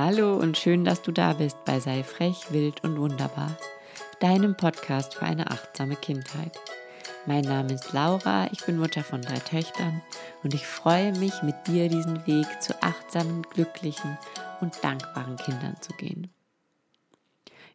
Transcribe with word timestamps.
Hallo 0.00 0.36
und 0.36 0.56
schön, 0.56 0.84
dass 0.84 1.02
du 1.02 1.10
da 1.10 1.32
bist 1.32 1.56
bei 1.64 1.80
Sei 1.80 2.04
frech, 2.04 2.52
wild 2.52 2.84
und 2.84 3.00
wunderbar, 3.00 3.58
deinem 4.20 4.56
Podcast 4.56 5.14
für 5.14 5.24
eine 5.24 5.50
achtsame 5.50 5.96
Kindheit. 5.96 6.56
Mein 7.26 7.42
Name 7.42 7.72
ist 7.72 7.92
Laura, 7.92 8.48
ich 8.52 8.64
bin 8.64 8.78
Mutter 8.78 9.02
von 9.02 9.22
drei 9.22 9.40
Töchtern 9.40 10.00
und 10.44 10.54
ich 10.54 10.64
freue 10.64 11.18
mich, 11.18 11.42
mit 11.42 11.56
dir 11.66 11.88
diesen 11.88 12.24
Weg 12.28 12.46
zu 12.62 12.80
achtsamen, 12.80 13.42
glücklichen 13.42 14.16
und 14.60 14.72
dankbaren 14.84 15.34
Kindern 15.34 15.74
zu 15.80 15.92
gehen. 15.94 16.28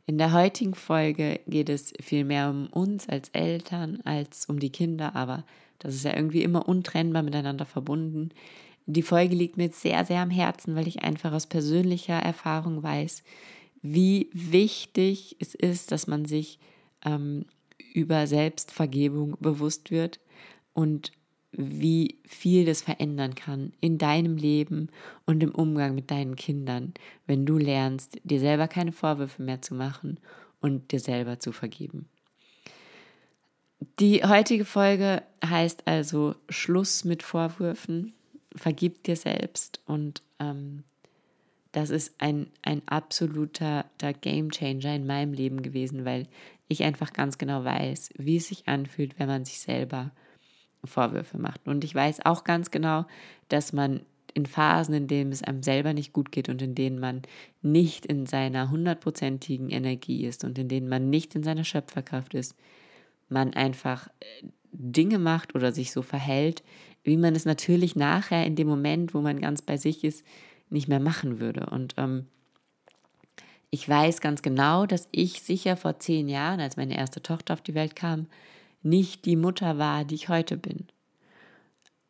In 0.06 0.18
der 0.18 0.32
heutigen 0.32 0.76
Folge 0.76 1.42
geht 1.46 1.68
es 1.68 1.92
viel 2.02 2.24
mehr 2.24 2.50
um 2.50 2.68
uns 2.68 3.10
als 3.10 3.28
Eltern 3.34 4.00
als 4.06 4.46
um 4.46 4.62
die 4.62 4.72
Kinder, 4.72 5.14
aber 5.14 5.44
das 5.80 5.94
ist 5.94 6.06
ja 6.06 6.16
irgendwie 6.16 6.44
immer 6.44 6.70
untrennbar 6.70 7.22
miteinander 7.22 7.66
verbunden. 7.66 8.30
Die 8.86 9.02
Folge 9.02 9.36
liegt 9.36 9.58
mir 9.58 9.70
sehr, 9.70 10.04
sehr 10.06 10.22
am 10.22 10.30
Herzen, 10.30 10.76
weil 10.76 10.88
ich 10.88 11.04
einfach 11.04 11.32
aus 11.32 11.48
persönlicher 11.48 12.16
Erfahrung 12.16 12.84
weiß, 12.84 13.24
wie 13.82 14.30
wichtig 14.34 15.36
es 15.40 15.56
ist, 15.56 15.92
dass 15.92 16.08
man 16.08 16.26
sich 16.26 16.60
ähm, 17.06 17.46
über 17.94 18.28
Selbstvergebung 18.28 19.38
bewusst 19.40 19.92
wird 19.92 20.20
und 20.74 21.12
wie 21.52 22.18
viel 22.26 22.66
das 22.66 22.82
verändern 22.82 23.36
kann 23.36 23.74
in 23.80 23.98
deinem 23.98 24.38
Leben 24.38 24.90
und 25.26 25.44
im 25.44 25.54
Umgang 25.54 25.94
mit 25.94 26.10
deinen 26.10 26.36
Kindern, 26.36 26.94
wenn 27.28 27.46
du 27.46 27.58
lernst, 27.58 28.18
dir 28.24 28.40
selber 28.40 28.68
keine 28.68 28.92
Vorwürfe 28.92 29.44
mehr 29.44 29.62
zu 29.62 29.76
machen 29.76 30.20
und 30.62 30.92
dir 30.92 31.00
selber 31.00 31.40
zu 31.40 31.52
vergeben. 31.52 32.08
Die 34.00 34.24
heutige 34.24 34.66
Folge 34.66 35.22
heißt 35.46 35.88
also 35.88 36.36
Schluss 36.50 37.04
mit 37.04 37.22
Vorwürfen 37.22 38.14
vergib 38.56 39.04
dir 39.04 39.16
selbst. 39.16 39.82
Und 39.86 40.24
ähm, 40.40 40.84
das 41.72 41.90
ist 41.90 42.14
ein, 42.20 42.48
ein 42.62 42.82
absoluter 42.86 43.86
Game 44.22 44.52
Changer 44.52 44.96
in 44.96 45.08
meinem 45.08 45.34
Leben 45.34 45.62
gewesen, 45.62 46.06
weil 46.06 46.28
ich 46.68 46.84
einfach 46.84 47.14
ganz 47.14 47.38
genau 47.38 47.64
weiß, 47.64 48.12
wie 48.18 48.38
es 48.38 48.48
sich 48.48 48.68
anfühlt, 48.68 49.20
wenn 49.20 49.28
man 49.28 49.46
sich 49.46 49.60
selber 49.60 50.12
Vorwürfe 50.86 51.38
macht. 51.38 51.68
Und 51.68 51.84
ich 51.84 51.96
weiß 51.96 52.26
auch 52.26 52.44
ganz 52.44 52.72
genau, 52.72 53.06
dass 53.50 53.74
man 53.74 54.02
in 54.34 54.46
Phasen, 54.46 54.96
in 54.96 55.08
denen 55.08 55.32
es 55.32 55.44
einem 55.44 55.64
selber 55.64 55.94
nicht 55.94 56.14
gut 56.14 56.32
geht 56.32 56.50
und 56.50 56.62
in 56.62 56.76
denen 56.76 57.00
man 57.00 57.22
nicht 57.62 58.06
in 58.06 58.26
seiner 58.26 58.72
hundertprozentigen 58.72 59.70
Energie 59.70 60.26
ist 60.26 60.44
und 60.44 60.58
in 60.58 60.68
denen 60.68 60.90
man 60.90 61.10
nicht 61.10 61.36
in 61.36 61.44
seiner 61.44 61.64
Schöpferkraft 61.64 62.34
ist, 62.34 62.56
man 63.30 63.54
einfach 63.54 64.08
äh, 64.20 64.48
Dinge 64.72 65.20
macht 65.20 65.54
oder 65.56 65.72
sich 65.72 65.92
so 65.92 66.02
verhält, 66.02 66.64
wie 67.04 67.18
man 67.18 67.36
es 67.36 67.46
natürlich 67.46 67.96
nachher 67.96 68.46
in 68.46 68.56
dem 68.56 68.68
Moment, 68.68 69.14
wo 69.14 69.22
man 69.22 69.42
ganz 69.42 69.62
bei 69.62 69.78
sich 69.78 70.04
ist, 70.04 70.26
nicht 70.70 70.88
mehr 70.88 71.00
machen 71.00 71.40
würde. 71.40 71.68
Und 71.68 71.94
ähm, 71.98 72.28
ich 73.70 73.88
weiß 73.88 74.22
ganz 74.22 74.42
genau, 74.42 74.86
dass 74.86 75.08
ich 75.12 75.42
sicher 75.42 75.78
vor 75.78 76.00
zehn 76.00 76.28
Jahren, 76.30 76.60
als 76.60 76.78
meine 76.78 76.98
erste 76.98 77.22
Tochter 77.22 77.54
auf 77.54 77.62
die 77.62 77.76
Welt 77.76 77.96
kam, 77.96 78.28
nicht 78.82 79.26
die 79.26 79.36
Mutter 79.36 79.78
war, 79.78 80.06
die 80.06 80.16
ich 80.16 80.30
heute 80.30 80.58
bin. 80.58 80.88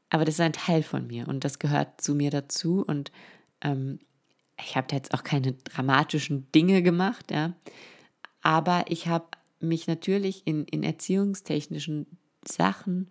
Aber 0.09 0.25
das 0.25 0.35
ist 0.35 0.41
ein 0.41 0.53
Teil 0.53 0.83
von 0.83 1.07
mir 1.07 1.27
und 1.27 1.43
das 1.43 1.59
gehört 1.59 2.01
zu 2.01 2.15
mir 2.15 2.29
dazu. 2.31 2.83
Und 2.85 3.11
ähm, 3.61 3.99
ich 4.59 4.75
habe 4.75 4.93
jetzt 4.93 5.13
auch 5.13 5.23
keine 5.23 5.53
dramatischen 5.53 6.51
Dinge 6.51 6.83
gemacht, 6.83 7.31
ja. 7.31 7.53
Aber 8.41 8.85
ich 8.89 9.07
habe 9.07 9.25
mich 9.59 9.87
natürlich 9.87 10.45
in, 10.45 10.65
in 10.65 10.83
erziehungstechnischen 10.83 12.05
Sachen 12.45 13.09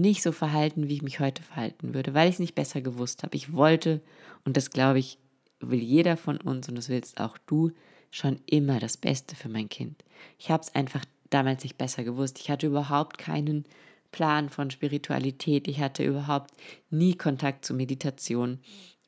nicht 0.00 0.22
so 0.22 0.32
verhalten, 0.32 0.88
wie 0.88 0.94
ich 0.94 1.02
mich 1.02 1.20
heute 1.20 1.42
verhalten 1.42 1.94
würde, 1.94 2.14
weil 2.14 2.28
ich 2.28 2.34
es 2.34 2.40
nicht 2.40 2.54
besser 2.54 2.80
gewusst 2.80 3.22
habe. 3.22 3.36
Ich 3.36 3.52
wollte, 3.52 4.00
und 4.44 4.56
das 4.56 4.70
glaube 4.70 4.98
ich, 4.98 5.18
will 5.60 5.80
jeder 5.82 6.16
von 6.16 6.40
uns 6.40 6.68
und 6.68 6.76
das 6.76 6.88
willst 6.88 7.20
auch 7.20 7.38
du, 7.46 7.72
schon 8.10 8.40
immer 8.46 8.80
das 8.80 8.96
Beste 8.96 9.36
für 9.36 9.48
mein 9.48 9.68
Kind. 9.68 10.02
Ich 10.38 10.50
habe 10.50 10.62
es 10.62 10.74
einfach 10.74 11.04
damals 11.30 11.62
nicht 11.62 11.76
besser 11.76 12.04
gewusst. 12.04 12.38
Ich 12.38 12.50
hatte 12.50 12.66
überhaupt 12.66 13.18
keinen 13.18 13.64
Plan 14.12 14.48
von 14.48 14.70
Spiritualität. 14.70 15.68
Ich 15.68 15.80
hatte 15.80 16.04
überhaupt 16.04 16.52
nie 16.90 17.14
Kontakt 17.14 17.64
zu 17.64 17.74
Meditation. 17.74 18.60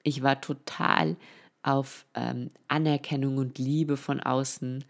Ich 0.02 0.22
war 0.22 0.40
total 0.40 1.16
auf 1.62 2.04
ähm, 2.14 2.50
Anerkennung 2.68 3.38
und 3.38 3.58
Liebe 3.58 3.96
von 3.96 4.20
außen 4.20 4.84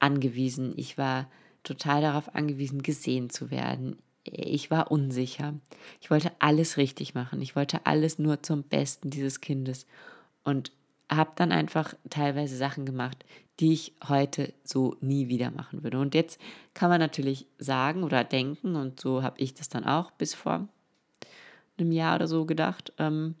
angewiesen. 0.00 0.72
Ich 0.76 0.98
war 0.98 1.30
total 1.62 2.02
darauf 2.02 2.34
angewiesen, 2.34 2.82
gesehen 2.82 3.30
zu 3.30 3.50
werden 3.50 3.96
ich 4.24 4.70
war 4.70 4.90
unsicher. 4.90 5.54
Ich 6.00 6.10
wollte 6.10 6.32
alles 6.38 6.76
richtig 6.76 7.14
machen. 7.14 7.42
Ich 7.42 7.56
wollte 7.56 7.86
alles 7.86 8.18
nur 8.18 8.42
zum 8.42 8.62
Besten 8.62 9.10
dieses 9.10 9.40
Kindes 9.40 9.86
und 10.44 10.72
habe 11.10 11.32
dann 11.36 11.52
einfach 11.52 11.94
teilweise 12.08 12.56
Sachen 12.56 12.86
gemacht, 12.86 13.24
die 13.60 13.72
ich 13.72 13.92
heute 14.08 14.52
so 14.64 14.96
nie 15.00 15.28
wieder 15.28 15.50
machen 15.50 15.82
würde. 15.82 15.98
Und 15.98 16.14
jetzt 16.14 16.40
kann 16.74 16.88
man 16.88 17.00
natürlich 17.00 17.46
sagen 17.58 18.02
oder 18.02 18.24
denken, 18.24 18.76
und 18.76 19.00
so 19.00 19.22
habe 19.22 19.38
ich 19.38 19.54
das 19.54 19.68
dann 19.68 19.84
auch 19.84 20.10
bis 20.12 20.34
vor 20.34 20.68
einem 21.76 21.92
Jahr 21.92 22.16
oder 22.16 22.28
so 22.28 22.46
gedacht, 22.46 22.92
ähm, 22.98 23.34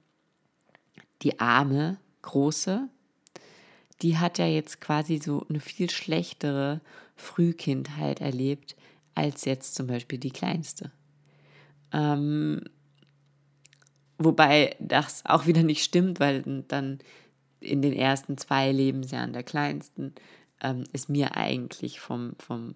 die 1.22 1.40
arme, 1.40 1.98
große, 2.22 2.88
die 4.02 4.18
hat 4.18 4.38
ja 4.38 4.46
jetzt 4.46 4.80
quasi 4.80 5.18
so 5.18 5.46
eine 5.48 5.60
viel 5.60 5.88
schlechtere 5.88 6.80
Frühkindheit 7.16 8.20
erlebt, 8.20 8.76
als 9.14 9.44
jetzt 9.44 9.74
zum 9.74 9.86
Beispiel 9.86 10.18
die 10.18 10.30
kleinste. 10.30 10.90
Ähm, 11.92 12.62
wobei 14.18 14.76
das 14.78 15.24
auch 15.26 15.46
wieder 15.46 15.62
nicht 15.62 15.82
stimmt, 15.82 16.20
weil 16.20 16.42
dann 16.68 16.98
in 17.60 17.82
den 17.82 17.92
ersten 17.92 18.38
zwei 18.38 18.72
Lebensjahren 18.72 19.32
der 19.32 19.42
kleinsten 19.42 20.14
ähm, 20.60 20.84
ist 20.92 21.08
mir 21.08 21.36
eigentlich 21.36 22.00
vom, 22.00 22.32
vom 22.38 22.74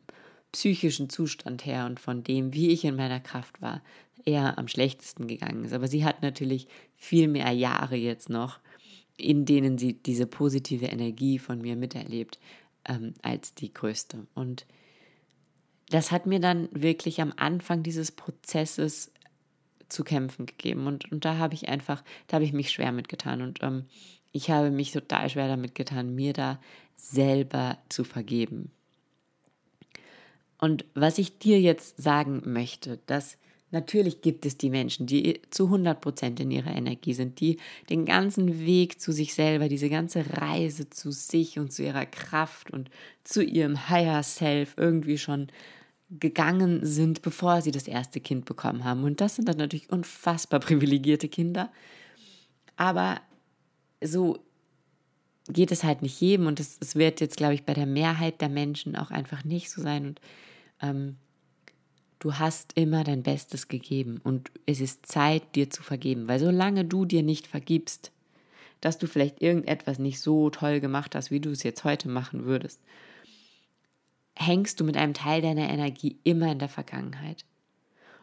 psychischen 0.53 1.11
Zustand 1.11 1.67
her 1.67 1.87
und 1.87 2.01
von 2.01 2.23
dem, 2.23 2.53
wie 2.53 2.71
ich 2.71 2.85
in 2.85 2.97
meiner 2.97 3.21
Kraft 3.21 3.61
war, 3.61 3.83
eher 4.25 4.59
am 4.59 4.69
schlechtesten 4.69 5.27
gegangen 5.27 5.65
ist. 5.65 5.73
Aber 5.73 5.89
sie 5.89 6.05
hat 6.05 6.23
natürlich 6.23 6.67
viel 6.97 7.29
mehr 7.29 7.53
Jahre 7.53 7.97
jetzt 7.97 8.29
noch, 8.29 8.61
in 9.17 9.45
denen 9.45 9.79
sie 9.79 9.95
diese 9.95 10.27
positive 10.27 10.87
Energie 10.87 11.39
von 11.39 11.61
mir 11.61 11.77
miterlebt, 11.77 12.39
ähm, 12.87 13.15
als 13.23 13.55
die 13.55 13.73
größte. 13.73 14.27
Und 14.35 14.67
das 15.91 16.11
hat 16.11 16.27
mir 16.27 16.41
dann 16.41 16.69
wirklich 16.73 17.21
am 17.21 17.33
Anfang 17.37 17.83
dieses 17.83 18.13
Prozesses 18.13 19.13
zu 19.89 20.05
kämpfen 20.05 20.47
gegeben. 20.47 20.87
Und, 20.87 21.11
und 21.13 21.25
da 21.25 21.39
habe 21.39 21.55
ich 21.55 21.69
einfach, 21.69 22.03
da 22.27 22.37
habe 22.37 22.45
ich 22.45 22.53
mich 22.53 22.71
schwer 22.71 22.93
mitgetan. 22.93 23.43
Und 23.43 23.63
ähm, 23.63 23.85
ich 24.33 24.51
habe 24.51 24.71
mich 24.71 24.93
total 24.93 25.31
schwer 25.31 25.49
damit 25.49 25.75
getan, 25.75 26.15
mir 26.15 26.33
da 26.33 26.61
selber 26.97 27.79
zu 27.89 28.05
vergeben. 28.05 28.71
Und 30.59 30.85
was 30.95 31.19
ich 31.19 31.39
dir 31.39 31.61
jetzt 31.61 32.03
sagen 32.03 32.43
möchte, 32.45 32.99
dass 33.07 33.37
natürlich 33.71 34.21
gibt 34.21 34.47
es 34.47 34.57
die 34.57 34.71
Menschen, 34.71 35.07
die 35.07 35.41
zu 35.51 35.65
100 35.65 36.01
Prozent 36.01 36.41
in 36.41 36.51
ihrer 36.51 36.75
Energie 36.75 37.15
sind, 37.15 37.41
die 37.41 37.59
den 37.91 38.05
ganzen 38.05 38.65
Weg 38.65 39.01
zu 39.01 39.13
sich 39.13 39.35
selber, 39.35 39.69
diese 39.69 39.89
ganze 39.89 40.25
Reise 40.37 40.89
zu 40.91 41.11
sich 41.11 41.59
und 41.59 41.73
zu 41.73 41.83
ihrer 41.83 42.07
Kraft 42.07 42.71
und 42.71 42.91
zu 43.25 43.43
ihrem 43.43 43.89
Higher 43.89 44.23
Self 44.23 44.75
irgendwie 44.77 45.19
schon 45.19 45.49
gegangen 46.11 46.85
sind, 46.85 47.23
bevor 47.23 47.63
sie 47.63 47.73
das 47.73 47.89
erste 47.89 48.21
Kind 48.21 48.45
bekommen 48.45 48.85
haben. 48.85 49.03
Und 49.05 49.21
das 49.21 49.37
sind 49.37 49.49
dann 49.49 49.57
natürlich 49.57 49.91
unfassbar 49.91 50.61
privilegierte 50.61 51.29
Kinder. 51.29 51.73
Aber 52.77 53.21
so 54.03 54.39
geht 55.49 55.73
es 55.73 55.85
halt 55.85 56.03
nicht 56.03 56.21
jedem 56.21 56.47
und 56.47 56.61
es, 56.61 56.77
es 56.81 56.97
wird 56.97 57.21
jetzt, 57.21 57.37
glaube 57.37 57.55
ich, 57.55 57.65
bei 57.65 57.75
der 57.75 57.87
Mehrheit 57.87 58.41
der 58.41 58.49
Menschen 58.49 58.97
auch 58.97 59.11
einfach 59.11 59.45
nicht 59.45 59.71
so 59.71 59.83
sein. 59.83 60.07
Und 60.07 60.21
ähm, 60.83 61.17
du 62.19 62.35
hast 62.35 62.73
immer 62.75 63.05
dein 63.05 63.23
Bestes 63.23 63.69
gegeben 63.69 64.21
und 64.23 64.51
es 64.67 64.81
ist 64.81 65.07
Zeit, 65.07 65.55
dir 65.55 65.71
zu 65.71 65.83
vergeben. 65.83 66.29
Weil 66.29 66.41
solange 66.41 66.85
du 66.85 67.05
dir 67.05 67.23
nicht 67.23 67.47
vergibst, 67.47 68.13
dass 68.81 68.99
du 68.99 69.07
vielleicht 69.07 69.43
irgendetwas 69.43 69.99
nicht 69.99 70.21
so 70.21 70.51
toll 70.51 70.81
gemacht 70.81 71.15
hast, 71.15 71.31
wie 71.31 71.41
du 71.41 71.51
es 71.51 71.63
jetzt 71.63 71.85
heute 71.85 72.09
machen 72.09 72.45
würdest, 72.45 72.81
hängst 74.37 74.81
du 74.81 74.85
mit 74.85 74.97
einem 74.97 75.15
Teil 75.15 75.41
deiner 75.41 75.69
Energie 75.69 76.19
immer 76.25 76.53
in 76.53 76.59
der 76.59 76.69
Vergangenheit. 76.69 77.45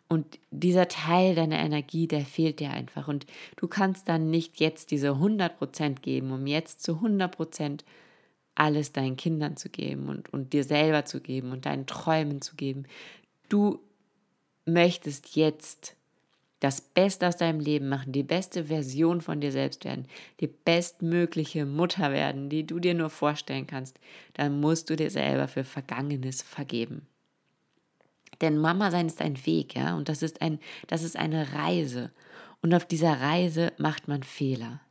Und 0.08 0.38
dieser 0.52 0.88
Teil 0.88 1.34
deiner 1.34 1.58
Energie, 1.58 2.08
der 2.08 2.22
fehlt 2.22 2.60
dir 2.60 2.70
einfach. 2.70 3.08
Und 3.08 3.26
du 3.56 3.68
kannst 3.68 4.10
dann 4.10 4.30
nicht 4.30 4.60
jetzt 4.60 4.92
diese 4.92 5.12
100% 5.14 6.02
geben, 6.02 6.32
um 6.32 6.46
jetzt 6.46 6.84
zu 6.84 6.98
100% 6.98 7.80
alles 8.56 8.92
deinen 8.92 9.18
Kindern 9.18 9.58
zu 9.58 9.70
geben 9.70 10.10
und, 10.10 10.32
und 10.32 10.54
dir 10.54 10.64
selber 10.64 11.06
zu 11.06 11.20
geben 11.20 11.52
und 11.52 11.66
deinen 11.66 11.88
Träumen 11.88 12.42
zu 12.42 12.56
geben. 12.56 12.84
Du 13.54 13.80
möchtest 14.66 15.36
jetzt 15.36 15.96
das 16.60 16.82
Beste 16.82 17.28
aus 17.28 17.38
deinem 17.38 17.60
Leben 17.60 17.88
machen, 17.88 18.12
die 18.12 18.24
beste 18.24 18.66
Version 18.66 19.22
von 19.22 19.42
dir 19.42 19.52
selbst 19.52 19.86
werden, 19.86 20.08
die 20.40 20.48
bestmögliche 20.48 21.68
Mutter 21.68 22.12
werden, 22.12 22.50
die 22.50 22.66
du 22.66 22.80
dir 22.80 22.96
nur 22.96 23.12
vorstellen 23.12 23.68
kannst, 23.68 24.00
dann 24.34 24.60
musst 24.60 24.90
du 24.90 24.96
dir 24.96 25.12
selber 25.12 25.48
für 25.48 25.64
Vergangenes 25.64 26.42
vergeben. 26.42 27.06
Denn 28.42 28.58
Mama 28.58 28.90
sein 28.90 29.06
ist 29.06 29.22
ein 29.22 29.46
Weg, 29.46 29.76
ja, 29.76 29.96
und 29.98 30.10
das 30.10 30.24
ist 30.24 30.42
ein, 30.42 30.58
das 30.88 31.04
ist 31.04 31.16
eine 31.16 31.54
Reise. 31.54 32.10
Und 32.64 32.74
auf 32.74 32.86
dieser 32.86 33.22
Reise 33.22 33.72
macht 33.78 34.08
man 34.08 34.24
Fehler. 34.24 34.82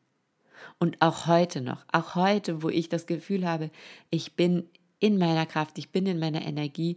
Und 0.78 1.02
auch 1.02 1.26
heute 1.26 1.62
noch, 1.62 1.84
auch 1.90 2.14
heute, 2.14 2.62
wo 2.62 2.68
ich 2.68 2.88
das 2.88 3.08
Gefühl 3.08 3.44
habe, 3.44 3.72
ich 4.10 4.36
bin 4.36 4.68
in 5.00 5.18
meiner 5.18 5.46
Kraft, 5.46 5.78
ich 5.78 5.90
bin 5.90 6.06
in 6.06 6.20
meiner 6.20 6.42
Energie, 6.42 6.96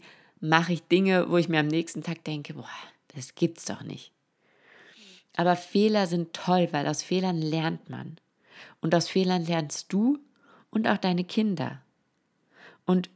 mache 0.49 0.73
ich 0.73 0.87
Dinge, 0.87 1.29
wo 1.29 1.37
ich 1.37 1.49
mir 1.49 1.59
am 1.59 1.67
nächsten 1.67 2.03
Tag 2.03 2.23
denke, 2.23 2.53
boah, 2.53 2.69
das 3.15 3.35
gibt's 3.35 3.65
doch 3.65 3.83
nicht. 3.83 4.11
Aber 5.35 5.55
Fehler 5.55 6.07
sind 6.07 6.33
toll, 6.33 6.69
weil 6.71 6.87
aus 6.87 7.03
Fehlern 7.03 7.41
lernt 7.41 7.89
man. 7.89 8.17
Und 8.81 8.95
aus 8.95 9.09
Fehlern 9.09 9.45
lernst 9.45 9.91
du 9.91 10.19
und 10.69 10.87
auch 10.87 10.97
deine 10.97 11.23
Kinder. 11.23 11.81
Und 12.85 13.09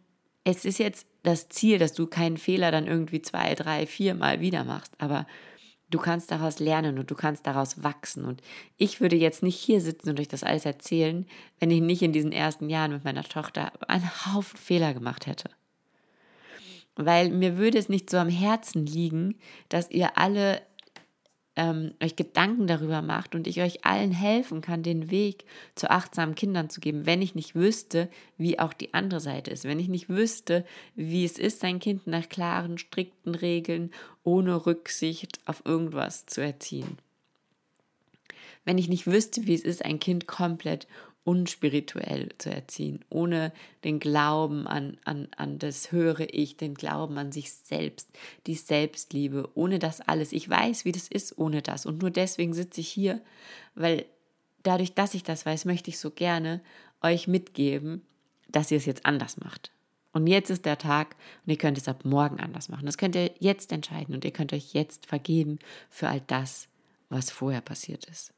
es 0.44 0.66
ist 0.66 0.80
jetzt 0.80 1.08
das 1.24 1.50
Ziel, 1.50 1.80
dass 1.80 1.94
du 1.94 2.08
keinen 2.08 2.38
Fehler 2.38 2.72
dann 2.72 2.88
irgendwie 2.88 3.22
zwei, 3.22 3.56
drei, 3.56 3.86
vier 3.86 4.16
Mal 4.16 4.42
wieder 4.42 4.64
machst, 4.64 4.94
aber 4.98 5.28
du 5.90 6.00
kannst 6.00 6.32
daraus 6.32 6.60
lernen 6.60 6.98
und 6.98 7.12
du 7.12 7.16
kannst 7.16 7.46
daraus 7.46 7.84
wachsen. 7.84 8.26
Und 8.26 8.42
ich 8.78 9.02
würde 9.02 9.16
jetzt 9.16 9.44
nicht 9.44 9.58
hier 9.58 9.82
sitzen 9.82 10.10
und 10.10 10.20
euch 10.20 10.28
das 10.28 10.44
alles 10.44 10.66
erzählen, 10.66 11.26
wenn 11.60 11.72
ich 11.72 11.82
nicht 11.82 12.02
in 12.02 12.14
diesen 12.14 12.32
ersten 12.32 12.70
Jahren 12.70 12.92
mit 12.92 13.04
meiner 13.04 13.24
Tochter 13.24 13.72
einen 13.88 14.10
Haufen 14.26 14.58
Fehler 14.58 14.94
gemacht 14.94 15.28
hätte. 15.28 15.50
Weil 16.96 17.30
mir 17.30 17.58
würde 17.58 17.78
es 17.78 17.90
nicht 17.90 18.10
so 18.10 18.18
am 18.18 18.30
Herzen 18.30 18.86
liegen, 18.86 19.36
dass 19.70 19.90
ihr 19.90 20.18
alle 20.18 20.62
ähm, 21.60 21.94
euch 22.02 22.16
Gedanken 22.16 22.68
darüber 22.68 23.02
macht 23.02 23.36
und 23.36 23.46
ich 23.46 23.62
euch 23.62 23.86
allen 23.86 24.14
helfen 24.14 24.62
kann, 24.62 24.82
den 24.82 25.12
Weg 25.12 25.44
zu 25.76 25.92
achtsamen 25.92 26.34
Kindern 26.34 26.70
zu 26.70 26.80
geben, 26.80 27.06
wenn 27.06 27.22
ich 27.22 27.36
nicht 27.36 27.54
wüsste, 27.54 28.10
wie 28.38 28.60
auch 28.60 28.72
die 28.72 28.94
andere 28.94 29.20
Seite 29.20 29.52
ist, 29.52 29.66
wenn 29.66 29.80
ich 29.80 29.90
nicht 29.90 30.08
wüsste, 30.08 30.66
wie 30.96 31.26
es 31.26 31.38
ist, 31.38 31.60
sein 31.60 31.80
Kind 31.80 32.08
nach 32.08 32.30
klaren, 32.30 32.78
strikten 32.78 33.36
Regeln 33.36 33.92
ohne 34.24 34.66
Rücksicht 34.66 35.40
auf 35.46 35.62
irgendwas 35.66 36.26
zu 36.28 36.42
erziehen. 36.42 36.98
Wenn 38.64 38.78
ich 38.78 38.88
nicht 38.88 39.06
wüsste, 39.06 39.46
wie 39.46 39.54
es 39.54 39.64
ist, 39.64 39.84
ein 39.84 40.00
Kind 40.00 40.28
komplett 40.28 40.88
unspirituell 41.24 42.30
zu 42.38 42.50
erziehen, 42.50 43.04
ohne 43.10 43.52
den 43.84 44.00
Glauben 44.00 44.68
an, 44.68 44.98
an, 45.04 45.28
an 45.38 45.60
das 45.60 45.92
höhere 45.92 46.26
Ich, 46.26 46.58
den 46.58 46.74
Glauben 46.74 47.18
an 47.18 47.32
sich 47.32 47.52
selbst, 47.52 48.10
die 48.48 48.56
Selbstliebe, 48.56 49.50
ohne 49.54 49.80
das 49.80 50.02
alles. 50.02 50.32
Ich 50.32 50.50
weiß, 50.50 50.86
wie 50.86 50.92
das 50.92 51.08
ist 51.08 51.38
ohne 51.38 51.62
das. 51.62 51.86
Und 51.86 52.02
nur 52.02 52.10
deswegen 52.10 52.54
sitze 52.54 52.82
ich 52.82 52.90
hier, 52.90 53.22
weil 53.76 54.06
dadurch, 54.64 54.94
dass 54.94 55.14
ich 55.14 55.24
das 55.24 55.46
weiß, 55.46 55.66
möchte 55.66 55.90
ich 55.90 56.00
so 56.00 56.12
gerne 56.12 56.62
euch 57.02 57.28
mitgeben, 57.28 58.02
dass 58.48 58.72
ihr 58.72 58.78
es 58.78 58.86
jetzt 58.86 59.06
anders 59.06 59.38
macht. 59.38 59.72
Und 60.12 60.26
jetzt 60.26 60.50
ist 60.50 60.66
der 60.66 60.78
Tag 60.78 61.16
und 61.46 61.52
ihr 61.52 61.58
könnt 61.58 61.78
es 61.78 61.88
ab 61.88 62.04
morgen 62.04 62.40
anders 62.40 62.70
machen. 62.70 62.86
Das 62.86 62.98
könnt 62.98 63.16
ihr 63.16 63.32
jetzt 63.40 63.72
entscheiden 63.72 64.16
und 64.16 64.26
ihr 64.26 64.32
könnt 64.32 64.54
euch 64.54 64.74
jetzt 64.74 65.06
vergeben 65.06 65.60
für 65.90 66.10
all 66.10 66.22
das, 66.22 66.68
was 67.10 67.30
vorher 67.30 67.62
passiert 67.62 68.06
ist. 68.06 68.34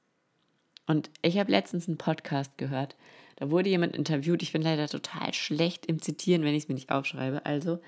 Und 0.87 1.09
ich 1.21 1.37
habe 1.37 1.51
letztens 1.51 1.87
einen 1.87 1.97
Podcast 1.97 2.57
gehört. 2.57 2.95
Da 3.37 3.49
wurde 3.49 3.69
jemand 3.69 3.95
interviewt. 3.95 4.43
Ich 4.43 4.51
bin 4.51 4.61
leider 4.61 4.87
total 4.87 5.33
schlecht 5.33 5.85
im 5.85 6.01
Zitieren, 6.01 6.43
wenn 6.43 6.53
ich 6.53 6.63
es 6.63 6.69
mir 6.69 6.75
nicht 6.75 6.91
aufschreibe. 6.91 7.45
Also 7.45 7.79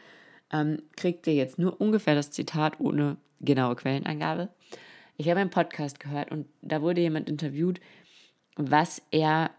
ähm, 0.51 0.81
kriegt 0.95 1.27
ihr 1.27 1.33
jetzt 1.33 1.59
nur 1.59 1.79
ungefähr 1.79 2.15
das 2.15 2.31
Zitat 2.31 2.79
ohne 2.79 3.17
genaue 3.41 3.75
Quellenangabe. 3.75 4.49
Ich 5.17 5.29
habe 5.29 5.39
einen 5.39 5.49
Podcast 5.49 5.99
gehört 5.99 6.31
und 6.31 6.47
da 6.61 6.81
wurde 6.81 7.01
jemand 7.01 7.29
interviewt, 7.29 7.79
was 8.55 9.01
er 9.11 9.51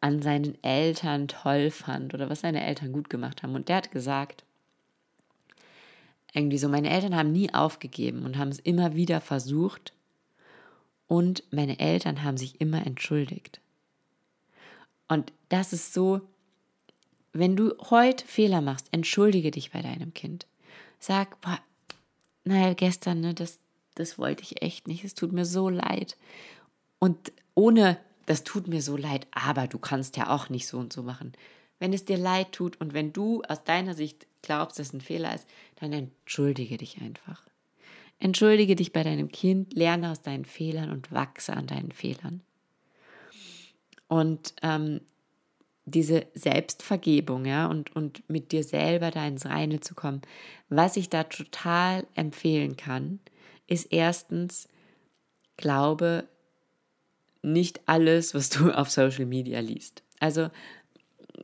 an 0.00 0.22
seinen 0.22 0.62
Eltern 0.62 1.28
toll 1.28 1.70
fand 1.70 2.14
oder 2.14 2.28
was 2.30 2.40
seine 2.40 2.64
Eltern 2.64 2.92
gut 2.92 3.10
gemacht 3.10 3.42
haben. 3.42 3.54
Und 3.54 3.68
der 3.68 3.76
hat 3.76 3.90
gesagt, 3.90 4.44
irgendwie 6.32 6.58
so, 6.58 6.68
meine 6.68 6.90
Eltern 6.90 7.16
haben 7.16 7.32
nie 7.32 7.52
aufgegeben 7.54 8.24
und 8.24 8.38
haben 8.38 8.50
es 8.50 8.58
immer 8.58 8.94
wieder 8.94 9.20
versucht 9.20 9.92
und 11.08 11.44
meine 11.50 11.78
Eltern 11.78 12.22
haben 12.22 12.36
sich 12.36 12.60
immer 12.60 12.86
entschuldigt. 12.86 13.60
Und 15.08 15.32
das 15.48 15.72
ist 15.72 15.92
so, 15.92 16.20
wenn 17.32 17.56
du 17.56 17.74
heute 17.90 18.26
Fehler 18.26 18.60
machst, 18.60 18.88
entschuldige 18.90 19.50
dich 19.50 19.70
bei 19.70 19.82
deinem 19.82 20.14
Kind. 20.14 20.46
Sag, 20.98 21.40
boah, 21.40 21.58
naja, 22.44 22.74
gestern, 22.74 23.20
ne, 23.20 23.34
das, 23.34 23.60
das 23.94 24.18
wollte 24.18 24.42
ich 24.42 24.62
echt 24.62 24.88
nicht, 24.88 25.04
es 25.04 25.14
tut 25.14 25.32
mir 25.32 25.44
so 25.44 25.68
leid. 25.68 26.16
Und 26.98 27.32
ohne, 27.54 27.98
das 28.26 28.42
tut 28.42 28.68
mir 28.68 28.82
so 28.82 28.96
leid, 28.96 29.26
aber 29.30 29.68
du 29.68 29.78
kannst 29.78 30.16
ja 30.16 30.30
auch 30.30 30.48
nicht 30.48 30.66
so 30.66 30.78
und 30.78 30.92
so 30.92 31.02
machen. 31.02 31.32
Wenn 31.78 31.92
es 31.92 32.04
dir 32.04 32.16
leid 32.16 32.52
tut 32.52 32.80
und 32.80 32.94
wenn 32.94 33.12
du 33.12 33.42
aus 33.42 33.62
deiner 33.64 33.94
Sicht 33.94 34.26
glaubst, 34.42 34.78
dass 34.78 34.88
es 34.88 34.92
ein 34.94 35.00
Fehler 35.00 35.34
ist, 35.34 35.46
dann 35.76 35.92
entschuldige 35.92 36.78
dich 36.78 37.00
einfach. 37.00 37.46
Entschuldige 38.18 38.76
dich 38.76 38.92
bei 38.92 39.02
deinem 39.02 39.30
Kind, 39.30 39.74
lerne 39.74 40.10
aus 40.10 40.22
deinen 40.22 40.44
Fehlern 40.44 40.90
und 40.90 41.12
wachse 41.12 41.52
an 41.52 41.66
deinen 41.66 41.92
Fehlern. 41.92 42.42
Und 44.08 44.54
ähm, 44.62 45.00
diese 45.84 46.26
Selbstvergebung, 46.34 47.44
ja, 47.44 47.66
und, 47.66 47.94
und 47.94 48.28
mit 48.28 48.52
dir 48.52 48.64
selber 48.64 49.10
da 49.10 49.26
ins 49.26 49.46
Reine 49.46 49.80
zu 49.80 49.94
kommen. 49.94 50.22
Was 50.68 50.96
ich 50.96 51.08
da 51.08 51.24
total 51.24 52.06
empfehlen 52.14 52.76
kann, 52.76 53.20
ist 53.66 53.92
erstens, 53.92 54.68
glaube 55.56 56.28
nicht 57.42 57.80
alles, 57.86 58.34
was 58.34 58.50
du 58.50 58.70
auf 58.72 58.90
Social 58.90 59.26
Media 59.26 59.60
liest. 59.60 60.02
Also, 60.18 60.50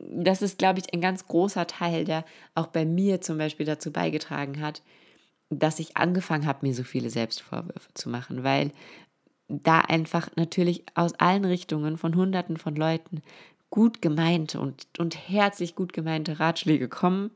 das 0.09 0.41
ist, 0.41 0.57
glaube 0.57 0.79
ich, 0.79 0.93
ein 0.93 1.01
ganz 1.01 1.27
großer 1.27 1.67
Teil, 1.67 2.03
der 2.03 2.25
auch 2.55 2.67
bei 2.67 2.83
mir 2.83 3.21
zum 3.21 3.37
Beispiel 3.37 3.65
dazu 3.65 3.91
beigetragen 3.91 4.59
hat, 4.61 4.81
dass 5.59 5.79
ich 5.79 5.97
angefangen 5.97 6.45
habe, 6.45 6.65
mir 6.65 6.73
so 6.73 6.83
viele 6.83 7.09
Selbstvorwürfe 7.09 7.93
zu 7.93 8.09
machen, 8.09 8.43
weil 8.43 8.71
da 9.47 9.79
einfach 9.79 10.29
natürlich 10.35 10.83
aus 10.95 11.13
allen 11.15 11.45
Richtungen 11.45 11.97
von 11.97 12.15
Hunderten 12.15 12.57
von 12.57 12.75
Leuten 12.75 13.21
gut 13.69 14.01
gemeinte 14.01 14.59
und, 14.59 14.87
und 14.99 15.29
herzlich 15.29 15.75
gut 15.75 15.93
gemeinte 15.93 16.39
Ratschläge 16.39 16.87
kommen, 16.87 17.31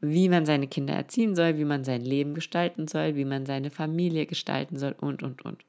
wie 0.00 0.28
man 0.28 0.46
seine 0.46 0.66
Kinder 0.66 0.94
erziehen 0.94 1.36
soll, 1.36 1.58
wie 1.58 1.64
man 1.64 1.84
sein 1.84 2.02
Leben 2.02 2.34
gestalten 2.34 2.88
soll, 2.88 3.16
wie 3.16 3.24
man 3.24 3.46
seine 3.46 3.70
Familie 3.70 4.26
gestalten 4.26 4.78
soll 4.78 4.94
und, 4.98 5.22
und, 5.22 5.42
und. 5.42 5.64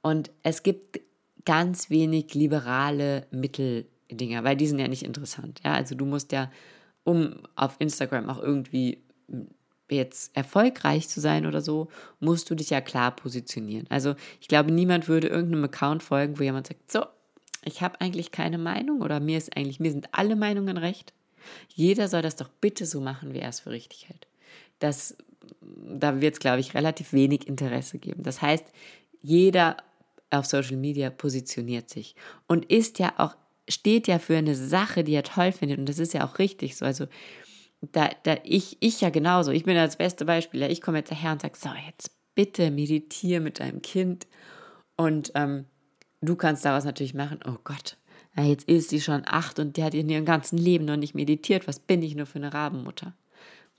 Und 0.00 0.30
es 0.42 0.62
gibt 0.62 1.00
ganz 1.44 1.90
wenig 1.90 2.34
liberale 2.34 3.26
Mitteldinger, 3.30 4.42
weil 4.44 4.56
die 4.56 4.66
sind 4.66 4.78
ja 4.78 4.88
nicht 4.88 5.04
interessant. 5.04 5.60
Ja, 5.64 5.74
also 5.74 5.94
du 5.94 6.04
musst 6.04 6.32
ja, 6.32 6.50
um 7.04 7.34
auf 7.56 7.76
Instagram 7.78 8.28
auch 8.30 8.40
irgendwie 8.40 9.02
jetzt 9.96 10.36
erfolgreich 10.36 11.08
zu 11.08 11.20
sein 11.20 11.46
oder 11.46 11.60
so, 11.60 11.88
musst 12.20 12.50
du 12.50 12.54
dich 12.54 12.70
ja 12.70 12.80
klar 12.80 13.14
positionieren. 13.14 13.86
Also 13.88 14.14
ich 14.40 14.48
glaube, 14.48 14.72
niemand 14.72 15.08
würde 15.08 15.28
irgendeinem 15.28 15.64
Account 15.64 16.02
folgen, 16.02 16.38
wo 16.38 16.42
jemand 16.42 16.66
sagt, 16.66 16.90
so, 16.90 17.04
ich 17.64 17.80
habe 17.80 18.00
eigentlich 18.00 18.32
keine 18.32 18.58
Meinung 18.58 19.00
oder 19.02 19.20
mir 19.20 19.38
ist 19.38 19.56
eigentlich, 19.56 19.80
mir 19.80 19.92
sind 19.92 20.08
alle 20.12 20.36
Meinungen 20.36 20.76
recht. 20.76 21.12
Jeder 21.74 22.08
soll 22.08 22.22
das 22.22 22.36
doch 22.36 22.48
bitte 22.48 22.86
so 22.86 23.00
machen, 23.00 23.34
wie 23.34 23.38
er 23.38 23.48
es 23.48 23.60
für 23.60 23.70
richtig 23.70 24.08
hält. 24.08 24.26
Das, 24.78 25.16
da 25.60 26.20
wird 26.20 26.34
es, 26.34 26.40
glaube 26.40 26.60
ich, 26.60 26.74
relativ 26.74 27.12
wenig 27.12 27.46
Interesse 27.46 27.98
geben. 27.98 28.22
Das 28.22 28.42
heißt, 28.42 28.64
jeder 29.22 29.76
auf 30.30 30.46
Social 30.46 30.76
Media 30.76 31.10
positioniert 31.10 31.88
sich 31.88 32.14
und 32.46 32.64
ist 32.70 32.98
ja 32.98 33.12
auch, 33.18 33.36
steht 33.68 34.08
ja 34.08 34.18
für 34.18 34.36
eine 34.36 34.56
Sache, 34.56 35.04
die 35.04 35.14
er 35.14 35.22
toll 35.22 35.52
findet 35.52 35.78
und 35.78 35.88
das 35.88 35.98
ist 35.98 36.14
ja 36.14 36.26
auch 36.26 36.38
richtig 36.38 36.76
so. 36.76 36.84
Also 36.84 37.06
da, 37.90 38.10
da 38.22 38.36
ich, 38.44 38.76
ich 38.80 39.00
ja 39.00 39.10
genauso, 39.10 39.50
ich 39.50 39.64
bin 39.64 39.74
das 39.74 39.96
beste 39.96 40.24
Beispiel. 40.24 40.62
Ich 40.62 40.80
komme 40.80 40.98
jetzt 40.98 41.10
daher 41.10 41.32
und 41.32 41.42
sage, 41.42 41.58
so, 41.58 41.70
jetzt 41.86 42.12
bitte 42.34 42.70
meditiere 42.70 43.40
mit 43.40 43.60
deinem 43.60 43.82
Kind. 43.82 44.26
Und 44.96 45.32
ähm, 45.34 45.64
du 46.20 46.36
kannst 46.36 46.64
daraus 46.64 46.84
natürlich 46.84 47.14
machen, 47.14 47.40
oh 47.46 47.56
Gott, 47.64 47.96
na, 48.34 48.44
jetzt 48.44 48.68
ist 48.68 48.90
sie 48.90 49.00
schon 49.00 49.22
acht 49.26 49.58
und 49.58 49.76
die 49.76 49.84
hat 49.84 49.94
in 49.94 50.08
ihrem 50.08 50.24
ganzen 50.24 50.56
Leben 50.56 50.84
noch 50.84 50.96
nicht 50.96 51.14
meditiert. 51.14 51.66
Was 51.66 51.80
bin 51.80 52.02
ich 52.02 52.14
nur 52.14 52.26
für 52.26 52.38
eine 52.38 52.54
Rabenmutter? 52.54 53.14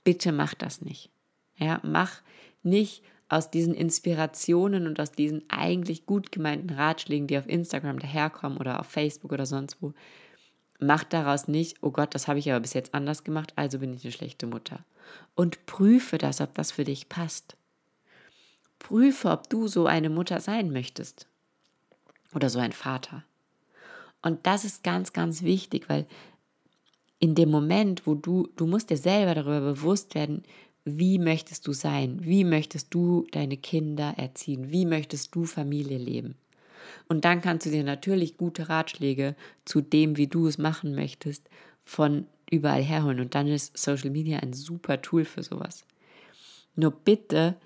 Bitte 0.04 0.32
mach 0.32 0.54
das 0.54 0.82
nicht. 0.82 1.10
Ja, 1.56 1.80
mach 1.82 2.20
nicht 2.62 3.02
aus 3.28 3.50
diesen 3.50 3.74
Inspirationen 3.74 4.86
und 4.86 5.00
aus 5.00 5.10
diesen 5.10 5.42
eigentlich 5.48 6.06
gut 6.06 6.30
gemeinten 6.30 6.70
Ratschlägen, 6.70 7.26
die 7.26 7.38
auf 7.38 7.48
Instagram 7.48 7.98
daherkommen 7.98 8.58
oder 8.58 8.80
auf 8.80 8.86
Facebook 8.86 9.32
oder 9.32 9.46
sonst 9.46 9.78
wo, 9.80 9.92
Mach 10.86 11.04
daraus 11.04 11.48
nicht, 11.48 11.78
oh 11.82 11.90
Gott, 11.90 12.14
das 12.14 12.28
habe 12.28 12.38
ich 12.38 12.50
aber 12.50 12.60
bis 12.60 12.74
jetzt 12.74 12.94
anders 12.94 13.24
gemacht, 13.24 13.52
also 13.56 13.78
bin 13.78 13.94
ich 13.94 14.04
eine 14.04 14.12
schlechte 14.12 14.46
Mutter. 14.46 14.84
Und 15.34 15.66
prüfe 15.66 16.18
das, 16.18 16.40
ob 16.40 16.54
das 16.54 16.72
für 16.72 16.84
dich 16.84 17.08
passt. 17.08 17.56
Prüfe, 18.78 19.30
ob 19.30 19.48
du 19.48 19.66
so 19.66 19.86
eine 19.86 20.10
Mutter 20.10 20.40
sein 20.40 20.70
möchtest 20.70 21.26
oder 22.34 22.50
so 22.50 22.58
ein 22.58 22.72
Vater. 22.72 23.24
Und 24.22 24.46
das 24.46 24.64
ist 24.64 24.82
ganz, 24.82 25.12
ganz 25.12 25.42
wichtig, 25.42 25.88
weil 25.88 26.06
in 27.18 27.34
dem 27.34 27.50
Moment, 27.50 28.06
wo 28.06 28.14
du, 28.14 28.48
du 28.56 28.66
musst 28.66 28.90
dir 28.90 28.96
selber 28.96 29.34
darüber 29.34 29.60
bewusst 29.60 30.14
werden, 30.14 30.42
wie 30.84 31.18
möchtest 31.18 31.66
du 31.66 31.72
sein, 31.72 32.18
wie 32.22 32.44
möchtest 32.44 32.92
du 32.92 33.26
deine 33.30 33.56
Kinder 33.56 34.14
erziehen, 34.18 34.70
wie 34.70 34.84
möchtest 34.84 35.34
du 35.34 35.44
Familie 35.44 35.98
leben. 35.98 36.36
Und 37.08 37.24
dann 37.24 37.40
kannst 37.40 37.66
du 37.66 37.70
dir 37.70 37.84
natürlich 37.84 38.36
gute 38.36 38.68
Ratschläge 38.68 39.36
zu 39.64 39.80
dem, 39.80 40.16
wie 40.16 40.26
du 40.26 40.46
es 40.46 40.58
machen 40.58 40.94
möchtest, 40.94 41.48
von 41.82 42.26
überall 42.50 42.82
herholen. 42.82 43.20
Und 43.20 43.34
dann 43.34 43.46
ist 43.46 43.76
Social 43.76 44.10
Media 44.10 44.38
ein 44.38 44.52
super 44.52 45.02
Tool 45.02 45.24
für 45.24 45.42
sowas. 45.42 45.84
Nur 46.76 46.90
bitte 46.90 47.56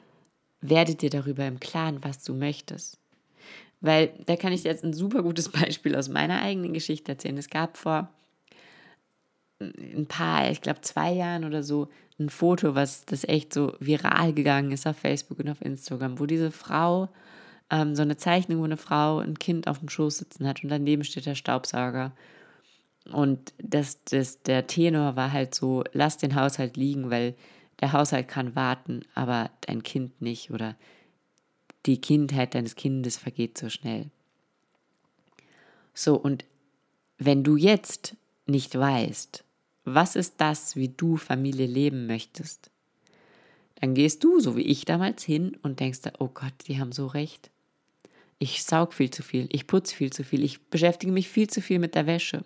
werde 0.60 0.94
dir 0.94 1.10
darüber 1.10 1.46
im 1.46 1.60
Klaren, 1.60 2.02
was 2.02 2.22
du 2.24 2.34
möchtest. 2.34 2.98
Weil 3.80 4.12
da 4.26 4.36
kann 4.36 4.52
ich 4.52 4.64
jetzt 4.64 4.84
ein 4.84 4.92
super 4.92 5.22
gutes 5.22 5.48
Beispiel 5.52 5.94
aus 5.96 6.08
meiner 6.08 6.42
eigenen 6.42 6.72
Geschichte 6.72 7.12
erzählen. 7.12 7.38
Es 7.38 7.50
gab 7.50 7.76
vor 7.76 8.12
ein 9.60 10.06
paar, 10.06 10.50
ich 10.50 10.60
glaube 10.60 10.80
zwei 10.82 11.12
Jahren 11.12 11.44
oder 11.44 11.62
so, 11.62 11.88
ein 12.18 12.30
Foto, 12.30 12.74
was 12.74 13.04
das 13.04 13.24
echt 13.24 13.52
so 13.52 13.74
viral 13.80 14.32
gegangen 14.32 14.72
ist 14.72 14.86
auf 14.86 14.96
Facebook 14.96 15.38
und 15.38 15.48
auf 15.48 15.62
Instagram, 15.62 16.18
wo 16.18 16.26
diese 16.26 16.50
Frau, 16.50 17.08
ähm, 17.70 17.94
so 17.94 18.02
eine 18.02 18.16
Zeichnung, 18.16 18.60
wo 18.60 18.64
eine 18.64 18.76
Frau 18.76 19.18
ein 19.18 19.38
Kind 19.38 19.68
auf 19.68 19.78
dem 19.78 19.88
Schoß 19.88 20.18
sitzen 20.18 20.46
hat 20.46 20.62
und 20.62 20.70
daneben 20.70 21.04
steht 21.04 21.26
der 21.26 21.34
Staubsauger. 21.34 22.12
Und 23.12 23.52
das, 23.58 24.04
das, 24.04 24.42
der 24.42 24.66
Tenor 24.66 25.16
war 25.16 25.32
halt 25.32 25.54
so, 25.54 25.84
lass 25.92 26.18
den 26.18 26.34
Haushalt 26.34 26.76
liegen, 26.76 27.10
weil 27.10 27.34
der 27.80 27.92
Haushalt 27.92 28.28
kann 28.28 28.54
warten, 28.54 29.02
aber 29.14 29.50
dein 29.62 29.82
Kind 29.82 30.20
nicht 30.20 30.50
oder 30.50 30.76
die 31.86 32.00
Kindheit 32.00 32.54
deines 32.54 32.74
Kindes 32.76 33.16
vergeht 33.16 33.56
so 33.56 33.70
schnell. 33.70 34.10
So, 35.94 36.16
und 36.16 36.44
wenn 37.18 37.44
du 37.44 37.56
jetzt 37.56 38.16
nicht 38.46 38.78
weißt, 38.78 39.44
was 39.84 40.16
ist 40.16 40.34
das, 40.38 40.76
wie 40.76 40.88
du 40.88 41.16
Familie 41.16 41.66
leben 41.66 42.06
möchtest? 42.06 42.70
Dann 43.80 43.94
gehst 43.94 44.22
du, 44.24 44.40
so 44.40 44.56
wie 44.56 44.62
ich 44.62 44.84
damals, 44.84 45.22
hin 45.22 45.56
und 45.62 45.80
denkst, 45.80 46.00
oh 46.18 46.28
Gott, 46.28 46.52
die 46.66 46.78
haben 46.78 46.92
so 46.92 47.06
recht. 47.06 47.50
Ich 48.38 48.62
saug 48.62 48.94
viel 48.94 49.10
zu 49.10 49.22
viel, 49.22 49.48
ich 49.50 49.66
putze 49.66 49.94
viel 49.94 50.12
zu 50.12 50.22
viel, 50.22 50.44
ich 50.44 50.60
beschäftige 50.68 51.12
mich 51.12 51.28
viel 51.28 51.48
zu 51.48 51.60
viel 51.60 51.78
mit 51.78 51.94
der 51.94 52.06
Wäsche. 52.06 52.44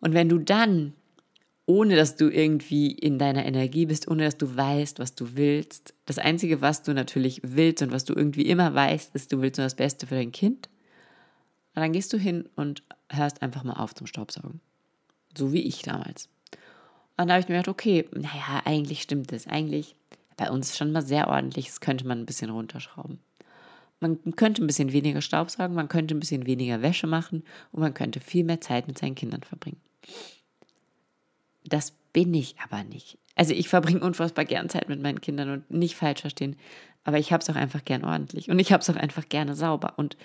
Und 0.00 0.14
wenn 0.14 0.28
du 0.28 0.38
dann, 0.38 0.92
ohne 1.66 1.96
dass 1.96 2.16
du 2.16 2.28
irgendwie 2.28 2.92
in 2.92 3.18
deiner 3.18 3.44
Energie 3.44 3.86
bist, 3.86 4.08
ohne 4.08 4.24
dass 4.24 4.36
du 4.36 4.56
weißt, 4.56 5.00
was 5.00 5.14
du 5.14 5.36
willst, 5.36 5.92
das 6.06 6.18
Einzige, 6.18 6.60
was 6.60 6.82
du 6.82 6.94
natürlich 6.94 7.40
willst 7.42 7.82
und 7.82 7.90
was 7.90 8.04
du 8.04 8.14
irgendwie 8.14 8.46
immer 8.46 8.74
weißt, 8.74 9.14
ist, 9.14 9.32
du 9.32 9.40
willst 9.40 9.58
nur 9.58 9.66
das 9.66 9.74
Beste 9.74 10.06
für 10.06 10.14
dein 10.14 10.32
Kind, 10.32 10.68
dann 11.74 11.92
gehst 11.92 12.12
du 12.12 12.18
hin 12.18 12.48
und 12.56 12.82
hörst 13.10 13.42
einfach 13.42 13.64
mal 13.64 13.74
auf 13.74 13.94
zum 13.94 14.06
Staubsaugen. 14.06 14.60
So 15.36 15.52
wie 15.52 15.62
ich 15.62 15.82
damals. 15.82 16.28
Und 17.16 17.26
dann 17.26 17.32
habe 17.32 17.40
ich 17.40 17.48
mir 17.48 17.56
gedacht, 17.56 17.68
okay, 17.68 18.08
naja, 18.12 18.62
eigentlich 18.64 19.02
stimmt 19.02 19.32
das. 19.32 19.46
Eigentlich 19.46 19.96
bei 20.36 20.50
uns 20.50 20.76
schon 20.76 20.92
mal 20.92 21.02
sehr 21.02 21.28
ordentlich. 21.28 21.66
Das 21.66 21.80
könnte 21.80 22.06
man 22.06 22.20
ein 22.20 22.26
bisschen 22.26 22.50
runterschrauben. 22.50 23.18
Man 24.00 24.18
könnte 24.36 24.62
ein 24.62 24.66
bisschen 24.66 24.92
weniger 24.92 25.20
Staubsaugen, 25.20 25.74
man 25.74 25.88
könnte 25.88 26.14
ein 26.14 26.20
bisschen 26.20 26.46
weniger 26.46 26.82
Wäsche 26.82 27.06
machen 27.06 27.42
und 27.72 27.80
man 27.80 27.94
könnte 27.94 28.20
viel 28.20 28.44
mehr 28.44 28.60
Zeit 28.60 28.86
mit 28.86 28.98
seinen 28.98 29.16
Kindern 29.16 29.42
verbringen. 29.42 29.80
Das 31.64 31.92
bin 32.12 32.32
ich 32.32 32.56
aber 32.60 32.84
nicht. 32.84 33.18
Also 33.34 33.54
ich 33.54 33.68
verbringe 33.68 34.00
unfassbar 34.00 34.44
gern 34.44 34.68
Zeit 34.68 34.88
mit 34.88 35.02
meinen 35.02 35.20
Kindern 35.20 35.50
und 35.50 35.70
nicht 35.70 35.96
falsch 35.96 36.20
verstehen, 36.20 36.56
aber 37.04 37.18
ich 37.18 37.32
habe 37.32 37.42
es 37.42 37.50
auch 37.50 37.56
einfach 37.56 37.84
gern 37.84 38.04
ordentlich 38.04 38.50
und 38.50 38.58
ich 38.58 38.72
habe 38.72 38.80
es 38.80 38.90
auch 38.90 38.96
einfach 38.96 39.28
gerne 39.28 39.54
sauber. 39.54 39.94
Und 39.96 40.16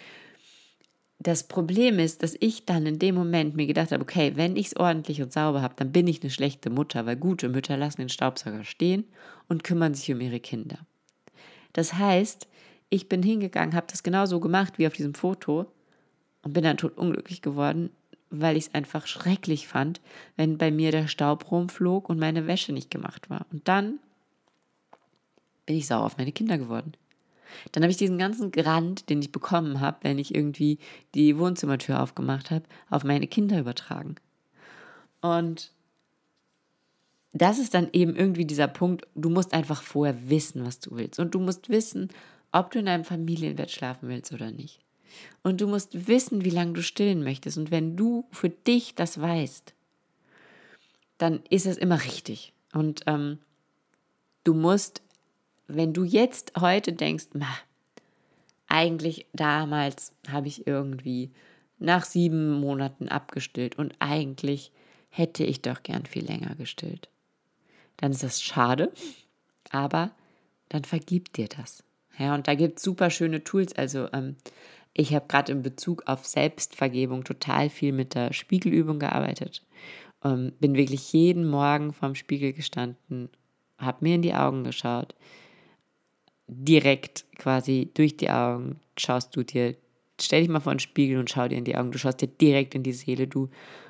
das 1.19 1.47
Problem 1.47 1.99
ist, 1.99 2.21
dass 2.21 2.35
ich 2.39 2.65
dann 2.65 2.85
in 2.85 2.99
dem 2.99 3.15
Moment 3.15 3.55
mir 3.55 3.67
gedacht 3.67 3.91
habe, 3.91 4.01
okay, 4.01 4.33
wenn 4.35 4.57
ich 4.57 4.67
es 4.67 4.75
ordentlich 4.75 5.21
und 5.21 5.31
sauber 5.31 5.61
habe, 5.61 5.75
dann 5.77 5.91
bin 5.91 6.07
ich 6.07 6.21
eine 6.21 6.31
schlechte 6.31 6.69
Mutter, 6.69 7.05
weil 7.05 7.15
gute 7.15 7.49
Mütter 7.49 7.77
lassen 7.77 8.01
den 8.01 8.09
Staubsauger 8.09 8.63
stehen 8.63 9.05
und 9.47 9.63
kümmern 9.63 9.93
sich 9.93 10.11
um 10.11 10.19
ihre 10.19 10.39
Kinder. 10.39 10.79
Das 11.71 11.93
heißt, 11.93 12.47
ich 12.93 13.09
bin 13.09 13.23
hingegangen, 13.23 13.75
habe 13.75 13.87
das 13.89 14.03
genauso 14.03 14.39
gemacht 14.39 14.77
wie 14.77 14.85
auf 14.85 14.93
diesem 14.93 15.15
Foto 15.15 15.65
und 16.43 16.53
bin 16.53 16.63
dann 16.63 16.77
tot 16.77 16.95
unglücklich 16.95 17.41
geworden, 17.41 17.89
weil 18.29 18.55
ich 18.55 18.67
es 18.67 18.73
einfach 18.75 19.07
schrecklich 19.07 19.67
fand, 19.67 19.99
wenn 20.35 20.59
bei 20.59 20.69
mir 20.69 20.91
der 20.91 21.07
Staub 21.07 21.49
rumflog 21.49 22.07
und 22.07 22.19
meine 22.19 22.45
Wäsche 22.45 22.71
nicht 22.71 22.91
gemacht 22.91 23.31
war. 23.31 23.47
Und 23.51 23.67
dann 23.67 23.97
bin 25.65 25.75
ich 25.75 25.87
sauer 25.87 26.05
auf 26.05 26.17
meine 26.17 26.31
Kinder 26.31 26.59
geworden. 26.59 26.93
Dann 27.71 27.81
habe 27.81 27.89
ich 27.89 27.97
diesen 27.97 28.19
ganzen 28.19 28.51
Grant, 28.51 29.09
den 29.09 29.21
ich 29.21 29.31
bekommen 29.31 29.79
habe, 29.79 29.97
wenn 30.01 30.19
ich 30.19 30.35
irgendwie 30.35 30.77
die 31.15 31.39
Wohnzimmertür 31.39 31.99
aufgemacht 31.99 32.51
habe, 32.51 32.65
auf 32.91 33.03
meine 33.03 33.25
Kinder 33.25 33.59
übertragen. 33.59 34.15
Und 35.21 35.71
das 37.31 37.57
ist 37.57 37.73
dann 37.73 37.89
eben 37.91 38.15
irgendwie 38.15 38.45
dieser 38.45 38.67
Punkt, 38.67 39.07
du 39.15 39.31
musst 39.31 39.53
einfach 39.53 39.81
vorher 39.81 40.29
wissen, 40.29 40.63
was 40.63 40.79
du 40.79 40.95
willst. 40.95 41.19
Und 41.19 41.33
du 41.33 41.39
musst 41.39 41.69
wissen, 41.69 42.09
ob 42.53 42.71
du 42.71 42.79
in 42.79 42.87
einem 42.87 43.03
Familienbett 43.03 43.71
schlafen 43.71 44.07
willst 44.07 44.31
oder 44.31 44.51
nicht. 44.51 44.79
Und 45.43 45.59
du 45.59 45.67
musst 45.67 46.07
wissen, 46.07 46.45
wie 46.45 46.49
lange 46.49 46.73
du 46.73 46.81
stillen 46.81 47.23
möchtest. 47.23 47.57
Und 47.57 47.69
wenn 47.69 47.97
du 47.97 48.25
für 48.31 48.49
dich 48.49 48.95
das 48.95 49.19
weißt, 49.19 49.73
dann 51.17 51.41
ist 51.49 51.65
es 51.65 51.77
immer 51.77 52.03
richtig. 52.03 52.53
Und 52.71 53.01
ähm, 53.05 53.39
du 54.43 54.53
musst 54.53 55.03
wenn 55.67 55.93
du 55.93 56.03
jetzt 56.03 56.53
heute 56.59 56.93
denkst, 56.93 57.27
eigentlich 58.67 59.25
damals 59.33 60.13
habe 60.29 60.47
ich 60.47 60.67
irgendwie 60.67 61.31
nach 61.79 62.05
sieben 62.05 62.59
Monaten 62.59 63.09
abgestillt 63.09 63.77
und 63.77 63.95
eigentlich 63.99 64.71
hätte 65.09 65.43
ich 65.43 65.61
doch 65.61 65.83
gern 65.83 66.05
viel 66.05 66.25
länger 66.25 66.55
gestillt, 66.55 67.09
dann 67.97 68.11
ist 68.11 68.23
das 68.23 68.41
schade, 68.41 68.91
aber 69.69 70.11
dann 70.69 70.83
vergib 70.83 71.33
dir 71.33 71.47
das. 71.47 71.83
Ja, 72.17 72.35
und 72.35 72.47
da 72.47 72.55
gibt 72.55 72.77
es 72.77 72.83
super 72.83 73.09
schöne 73.09 73.43
Tools. 73.43 73.73
Also 73.73 74.07
ähm, 74.13 74.35
ich 74.93 75.13
habe 75.13 75.25
gerade 75.27 75.51
in 75.51 75.63
Bezug 75.63 76.03
auf 76.05 76.25
Selbstvergebung 76.25 77.23
total 77.23 77.69
viel 77.69 77.91
mit 77.91 78.13
der 78.13 78.33
Spiegelübung 78.33 78.99
gearbeitet. 78.99 79.63
Ähm, 80.23 80.53
bin 80.59 80.75
wirklich 80.75 81.11
jeden 81.13 81.47
Morgen 81.47 81.93
vorm 81.93 82.15
Spiegel 82.15 82.53
gestanden, 82.53 83.29
habe 83.77 83.97
mir 84.01 84.15
in 84.15 84.21
die 84.21 84.35
Augen 84.35 84.63
geschaut, 84.63 85.15
direkt 86.47 87.25
quasi 87.37 87.89
durch 87.93 88.15
die 88.17 88.29
Augen 88.29 88.79
schaust 88.97 89.35
du 89.35 89.43
dir, 89.43 89.75
stell 90.21 90.41
dich 90.41 90.49
mal 90.49 90.59
vor 90.59 90.71
einen 90.71 90.79
Spiegel 90.79 91.17
und 91.17 91.29
schau 91.29 91.47
dir 91.47 91.57
in 91.57 91.65
die 91.65 91.75
Augen, 91.75 91.91
du 91.91 91.97
schaust 91.97 92.21
dir 92.21 92.27
direkt 92.27 92.75
in 92.75 92.83
die 92.83 92.93
Seele, 92.93 93.27
du, 93.27 93.49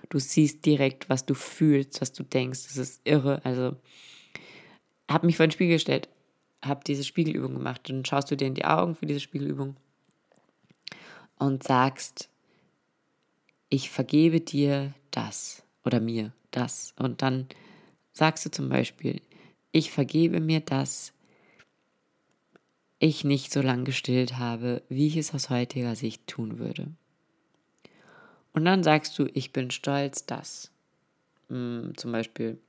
du 0.09 0.19
siehst 0.19 0.65
direkt, 0.65 1.09
was 1.09 1.25
du 1.25 1.33
fühlst, 1.33 2.01
was 2.01 2.13
du 2.13 2.23
denkst, 2.23 2.63
das 2.63 2.77
ist 2.77 3.01
irre, 3.03 3.43
also 3.43 3.75
habe 5.11 5.25
mich 5.25 5.37
vor 5.37 5.45
den 5.45 5.51
Spiegel 5.51 5.75
gestellt, 5.75 6.09
habe 6.63 6.83
diese 6.85 7.03
Spiegelübung 7.03 7.53
gemacht 7.53 7.89
und 7.89 8.07
schaust 8.07 8.31
du 8.31 8.37
dir 8.37 8.47
in 8.47 8.55
die 8.55 8.65
Augen 8.65 8.95
für 8.95 9.05
diese 9.05 9.19
Spiegelübung 9.19 9.75
und 11.37 11.63
sagst, 11.63 12.29
ich 13.69 13.89
vergebe 13.89 14.39
dir 14.39 14.93
das 15.11 15.63
oder 15.83 15.99
mir 15.99 16.31
das 16.51 16.93
und 16.97 17.21
dann 17.21 17.47
sagst 18.11 18.45
du 18.45 18.51
zum 18.51 18.69
Beispiel, 18.69 19.21
ich 19.71 19.91
vergebe 19.91 20.39
mir 20.39 20.59
das, 20.59 21.13
ich 22.99 23.23
nicht 23.23 23.51
so 23.51 23.61
lange 23.61 23.83
gestillt 23.83 24.37
habe, 24.37 24.83
wie 24.87 25.07
ich 25.07 25.17
es 25.17 25.33
aus 25.33 25.49
heutiger 25.49 25.95
Sicht 25.95 26.25
tun 26.27 26.59
würde. 26.59 26.87
Und 28.53 28.65
dann 28.65 28.83
sagst 28.83 29.17
du, 29.17 29.27
ich 29.33 29.51
bin 29.51 29.71
stolz, 29.71 30.25
dass 30.25 30.71
hm, 31.49 31.93
zum 31.97 32.11
Beispiel 32.11 32.59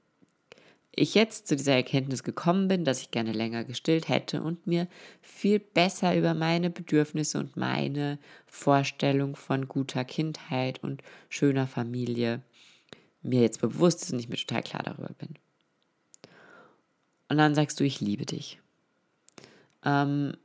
ich 0.97 1.15
jetzt 1.15 1.49
zu 1.49 1.57
dieser 1.57 1.75
Erkenntnis 1.75 2.23
gekommen 2.23 2.69
bin, 2.69 2.85
dass 2.85 3.01
ich 3.01 3.11
gerne 3.11 3.33
länger 3.33 3.65
gestillt 3.65 4.09
hätte 4.09 4.43
und 4.43 4.67
mir 4.67 4.87
viel 5.21 5.59
besser 5.59 6.17
über 6.17 6.35
meine 6.35 6.71
Bedürfnisse 6.71 7.39
und 7.39 7.57
meine 7.57 8.19
Vorstellung 8.47 9.37
von 9.37 9.69
guter 9.69 10.05
Kindheit 10.05 10.83
und 10.83 11.03
schöner 11.29 11.67
Familie 11.67 12.43
mir 13.23 13.41
jetzt 13.41 13.61
bewusst 13.61 14.03
ist 14.03 14.13
und 14.13 14.19
ich 14.21 14.29
mir 14.29 14.37
total 14.37 14.63
klar 14.63 14.83
darüber 14.83 15.13
bin. 15.19 15.31
Und 17.29 17.39
dann 17.39 17.55
sagst 17.55 17.81
du, 17.81 17.85
ich 17.85 18.01
liebe 18.01 18.27
dich. 18.27 18.61
Ähm, 19.85 20.37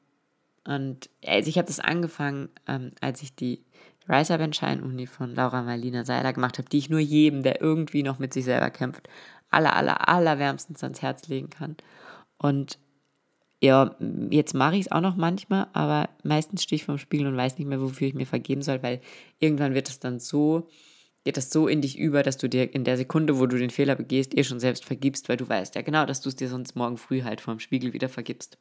und 0.63 1.09
also 1.25 1.49
ich 1.49 1.57
habe 1.57 1.67
das 1.67 1.79
angefangen, 1.79 2.49
ähm, 2.67 2.91
als 3.01 3.21
ich 3.21 3.35
die 3.35 3.63
Rise 4.07 4.33
Up 4.33 4.55
Shine 4.55 4.83
Uni 4.83 5.05
von 5.05 5.35
Laura 5.35 5.61
Marlina 5.61 6.03
Seiler 6.03 6.33
gemacht 6.33 6.57
habe, 6.57 6.67
die 6.67 6.79
ich 6.79 6.89
nur 6.89 6.99
jedem, 6.99 7.43
der 7.43 7.61
irgendwie 7.61 8.01
noch 8.01 8.17
mit 8.17 8.33
sich 8.33 8.45
selber 8.45 8.71
kämpft, 8.71 9.07
aller, 9.49 9.75
aller, 9.75 10.07
aller 10.07 10.39
wärmstens 10.39 10.83
ans 10.83 11.01
Herz 11.01 11.27
legen 11.27 11.49
kann. 11.49 11.77
Und 12.37 12.79
ja, 13.61 13.95
jetzt 14.29 14.53
mache 14.53 14.75
ich 14.75 14.81
es 14.81 14.91
auch 14.91 15.01
noch 15.01 15.17
manchmal, 15.17 15.67
aber 15.73 16.09
meistens 16.23 16.63
stehe 16.63 16.77
ich 16.77 16.85
vorm 16.85 16.97
Spiegel 16.97 17.27
und 17.27 17.35
weiß 17.35 17.57
nicht 17.57 17.67
mehr, 17.67 17.81
wofür 17.81 18.07
ich 18.07 18.13
mir 18.13 18.25
vergeben 18.25 18.61
soll, 18.61 18.81
weil 18.83 19.01
irgendwann 19.39 19.73
wird 19.73 19.89
es 19.89 19.99
dann 19.99 20.19
so, 20.19 20.69
geht 21.25 21.35
das 21.35 21.51
so 21.51 21.67
in 21.67 21.81
dich 21.81 21.97
über, 21.97 22.23
dass 22.23 22.37
du 22.37 22.47
dir 22.47 22.73
in 22.73 22.85
der 22.85 22.95
Sekunde, 22.95 23.37
wo 23.37 23.47
du 23.47 23.57
den 23.57 23.69
Fehler 23.69 23.95
begehst, 23.95 24.37
eh 24.37 24.45
schon 24.45 24.61
selbst 24.61 24.85
vergibst, 24.85 25.27
weil 25.27 25.35
du 25.35 25.49
weißt 25.49 25.75
ja 25.75 25.81
genau, 25.81 26.05
dass 26.05 26.21
du 26.21 26.29
es 26.29 26.37
dir 26.37 26.47
sonst 26.47 26.75
morgen 26.75 26.97
früh 26.97 27.23
halt 27.23 27.41
vorm 27.41 27.59
Spiegel 27.59 27.91
wieder 27.91 28.07
vergibst. 28.07 28.57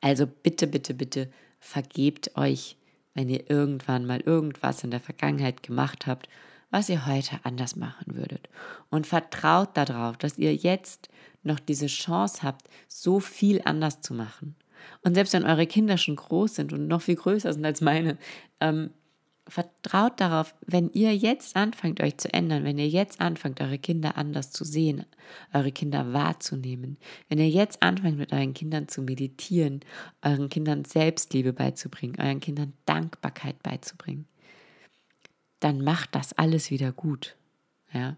Also 0.00 0.26
bitte, 0.26 0.66
bitte, 0.66 0.94
bitte 0.94 1.30
vergebt 1.60 2.36
euch, 2.36 2.76
wenn 3.14 3.28
ihr 3.28 3.48
irgendwann 3.48 4.06
mal 4.06 4.20
irgendwas 4.20 4.84
in 4.84 4.90
der 4.90 5.00
Vergangenheit 5.00 5.62
gemacht 5.62 6.06
habt, 6.06 6.28
was 6.70 6.88
ihr 6.88 7.06
heute 7.06 7.38
anders 7.44 7.76
machen 7.76 8.14
würdet. 8.14 8.48
Und 8.90 9.06
vertraut 9.06 9.76
darauf, 9.76 10.16
dass 10.16 10.38
ihr 10.38 10.54
jetzt 10.54 11.08
noch 11.42 11.60
diese 11.60 11.86
Chance 11.86 12.42
habt, 12.42 12.68
so 12.88 13.20
viel 13.20 13.62
anders 13.64 14.00
zu 14.00 14.14
machen. 14.14 14.56
Und 15.02 15.14
selbst 15.14 15.32
wenn 15.32 15.44
eure 15.44 15.66
Kinder 15.66 15.96
schon 15.96 16.16
groß 16.16 16.56
sind 16.56 16.72
und 16.72 16.86
noch 16.86 17.02
viel 17.02 17.16
größer 17.16 17.52
sind 17.52 17.64
als 17.64 17.80
meine, 17.80 18.18
ähm, 18.60 18.90
vertraut 19.48 20.20
darauf, 20.20 20.54
wenn 20.66 20.90
ihr 20.90 21.14
jetzt 21.16 21.54
anfangt, 21.54 22.00
euch 22.00 22.18
zu 22.18 22.32
ändern, 22.32 22.64
wenn 22.64 22.78
ihr 22.78 22.88
jetzt 22.88 23.20
anfangt, 23.20 23.60
eure 23.60 23.78
Kinder 23.78 24.16
anders 24.16 24.50
zu 24.50 24.64
sehen, 24.64 25.04
eure 25.52 25.70
Kinder 25.70 26.12
wahrzunehmen, 26.12 26.96
wenn 27.28 27.38
ihr 27.38 27.48
jetzt 27.48 27.82
anfangt, 27.82 28.18
mit 28.18 28.32
euren 28.32 28.54
Kindern 28.54 28.88
zu 28.88 29.02
meditieren, 29.02 29.80
euren 30.22 30.48
Kindern 30.48 30.84
Selbstliebe 30.84 31.52
beizubringen, 31.52 32.16
euren 32.18 32.40
Kindern 32.40 32.72
Dankbarkeit 32.86 33.62
beizubringen, 33.62 34.26
dann 35.60 35.82
macht 35.82 36.14
das 36.14 36.32
alles 36.32 36.70
wieder 36.70 36.92
gut. 36.92 37.36
Ja. 37.92 38.16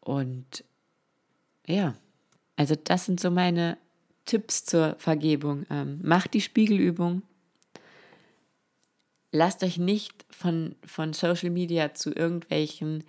Und 0.00 0.64
ja, 1.66 1.94
also 2.56 2.74
das 2.82 3.04
sind 3.04 3.20
so 3.20 3.30
meine 3.30 3.76
Tipps 4.24 4.64
zur 4.64 4.96
Vergebung. 4.98 5.66
Ähm, 5.70 6.00
macht 6.02 6.34
die 6.34 6.40
Spiegelübung, 6.40 7.22
lasst 9.32 9.62
euch 9.62 9.78
nicht 9.78 10.24
von, 10.30 10.74
von 10.84 11.12
Social 11.12 11.50
Media 11.50 11.94
zu 11.94 12.14
irgendwelchen 12.14 13.04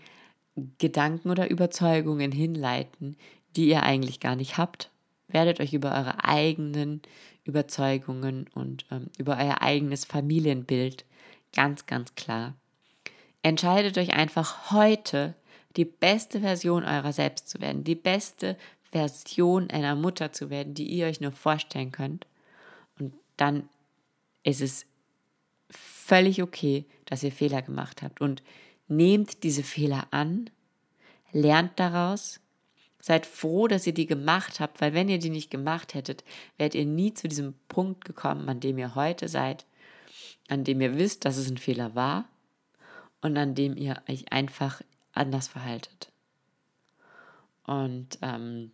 Gedanken 0.77 1.29
oder 1.29 1.49
Überzeugungen 1.49 2.31
hinleiten, 2.31 3.15
die 3.55 3.67
ihr 3.69 3.83
eigentlich 3.83 4.19
gar 4.19 4.35
nicht 4.35 4.57
habt. 4.57 4.91
Werdet 5.27 5.59
euch 5.59 5.73
über 5.73 5.91
eure 5.91 6.23
eigenen 6.23 7.01
Überzeugungen 7.43 8.47
und 8.53 8.85
ähm, 8.91 9.07
über 9.17 9.37
euer 9.37 9.61
eigenes 9.61 10.05
Familienbild 10.05 11.05
ganz, 11.53 11.85
ganz 11.85 12.15
klar. 12.15 12.55
Entscheidet 13.43 13.97
euch 13.97 14.13
einfach 14.13 14.71
heute, 14.71 15.35
die 15.75 15.85
beste 15.85 16.41
Version 16.41 16.83
eurer 16.83 17.13
selbst 17.13 17.49
zu 17.49 17.61
werden, 17.61 17.83
die 17.83 17.95
beste 17.95 18.57
Version 18.91 19.69
einer 19.69 19.95
Mutter 19.95 20.33
zu 20.33 20.49
werden, 20.49 20.73
die 20.73 20.87
ihr 20.87 21.05
euch 21.05 21.21
nur 21.21 21.31
vorstellen 21.31 21.91
könnt. 21.91 22.25
Und 22.99 23.13
dann 23.37 23.69
ist 24.43 24.61
es 24.61 24.85
völlig 25.69 26.41
okay, 26.41 26.85
dass 27.05 27.23
ihr 27.23 27.31
Fehler 27.31 27.61
gemacht 27.61 28.01
habt. 28.01 28.21
Und 28.21 28.41
nehmt 28.87 29.43
diese 29.43 29.63
Fehler 29.63 30.07
an, 30.11 30.49
lernt 31.31 31.79
daraus, 31.79 32.39
seid 32.99 33.25
froh, 33.25 33.67
dass 33.67 33.85
ihr 33.85 33.93
die 33.93 34.07
gemacht 34.07 34.59
habt, 34.59 34.81
weil 34.81 34.93
wenn 34.93 35.09
ihr 35.09 35.19
die 35.19 35.29
nicht 35.29 35.51
gemacht 35.51 35.93
hättet, 35.93 36.23
wärt 36.57 36.73
ihr 36.73 36.85
nie 36.85 37.13
zu 37.13 37.27
diesem 37.27 37.53
Punkt 37.67 38.05
gekommen, 38.05 38.49
an 38.49 38.59
dem 38.59 38.77
ihr 38.77 38.95
heute 38.95 39.27
seid, 39.27 39.65
an 40.47 40.63
dem 40.63 40.81
ihr 40.81 40.97
wisst, 40.97 41.25
dass 41.25 41.37
es 41.37 41.49
ein 41.49 41.57
Fehler 41.57 41.93
war 41.93 42.27
und 43.21 43.37
an 43.37 43.55
dem 43.55 43.75
ihr 43.77 44.01
euch 44.09 44.31
einfach 44.31 44.81
anders 45.13 45.47
verhaltet. 45.47 46.11
Und 47.65 48.17
ähm, 48.21 48.71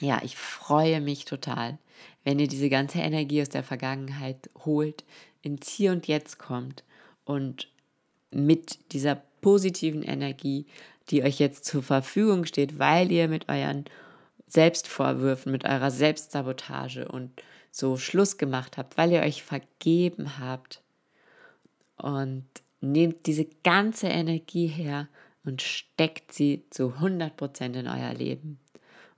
ja, 0.00 0.20
ich 0.22 0.36
freue 0.36 1.00
mich 1.00 1.24
total, 1.24 1.78
wenn 2.24 2.38
ihr 2.38 2.48
diese 2.48 2.68
ganze 2.68 2.98
Energie 2.98 3.42
aus 3.42 3.48
der 3.48 3.64
Vergangenheit 3.64 4.50
holt, 4.64 5.04
ins 5.42 5.68
Hier 5.70 5.92
und 5.92 6.06
Jetzt 6.06 6.38
kommt 6.38 6.84
und 7.24 7.68
mit 8.30 8.92
dieser 8.92 9.22
positiven 9.40 10.02
Energie, 10.02 10.66
die 11.08 11.22
euch 11.22 11.38
jetzt 11.38 11.64
zur 11.64 11.82
Verfügung 11.82 12.44
steht, 12.44 12.78
weil 12.78 13.10
ihr 13.10 13.28
mit 13.28 13.48
euren 13.48 13.84
Selbstvorwürfen, 14.46 15.52
mit 15.52 15.64
eurer 15.64 15.90
Selbstsabotage 15.90 17.08
und 17.08 17.30
so 17.70 17.96
Schluss 17.96 18.36
gemacht 18.36 18.76
habt, 18.76 18.96
weil 18.96 19.12
ihr 19.12 19.20
euch 19.20 19.42
vergeben 19.42 20.38
habt 20.38 20.82
und 21.96 22.44
nehmt 22.80 23.26
diese 23.26 23.46
ganze 23.62 24.08
Energie 24.08 24.66
her 24.66 25.08
und 25.44 25.62
steckt 25.62 26.32
sie 26.32 26.64
zu 26.70 26.94
100% 27.00 27.78
in 27.78 27.86
euer 27.86 28.14
Leben 28.14 28.58